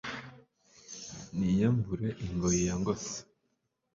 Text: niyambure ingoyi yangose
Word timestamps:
niyambure 1.37 2.07
ingoyi 2.25 2.61
yangose 2.69 3.15